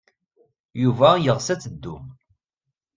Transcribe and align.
Yuba 0.81 1.09
yeɣs 1.17 1.47
ad 1.53 1.59
teddum. 1.63 2.05